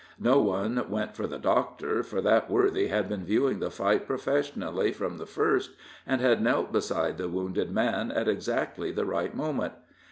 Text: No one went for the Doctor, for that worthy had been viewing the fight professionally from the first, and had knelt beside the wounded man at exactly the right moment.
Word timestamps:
No 0.19 0.39
one 0.39 0.83
went 0.89 1.15
for 1.15 1.27
the 1.27 1.37
Doctor, 1.37 2.01
for 2.01 2.21
that 2.21 2.49
worthy 2.49 2.87
had 2.87 3.07
been 3.07 3.23
viewing 3.23 3.59
the 3.59 3.69
fight 3.69 4.07
professionally 4.07 4.91
from 4.91 5.19
the 5.19 5.27
first, 5.27 5.75
and 6.07 6.19
had 6.21 6.41
knelt 6.41 6.71
beside 6.71 7.19
the 7.19 7.29
wounded 7.29 7.69
man 7.71 8.09
at 8.09 8.27
exactly 8.27 8.91
the 8.91 9.05
right 9.05 9.35
moment. 9.35 9.73